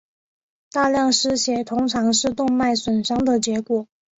[0.71, 3.85] 大量失血通常是动脉损伤的结果。